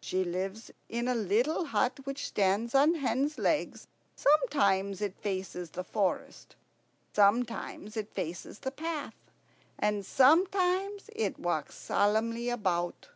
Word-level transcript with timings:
"She 0.00 0.24
lives 0.24 0.70
in 0.88 1.08
a 1.08 1.14
little 1.14 1.66
hut 1.66 1.98
which 2.04 2.26
stands 2.26 2.74
on 2.74 2.94
hen's 2.94 3.36
legs. 3.36 3.86
Sometimes 4.16 5.02
it 5.02 5.14
faces 5.20 5.68
the 5.72 5.84
forest, 5.84 6.56
sometimes 7.12 7.94
it 7.94 8.10
faces 8.14 8.60
the 8.60 8.70
path, 8.70 9.30
and 9.78 10.06
sometimes 10.06 11.10
it 11.14 11.38
walks 11.38 11.74
solemnly 11.76 12.48
about. 12.48 13.10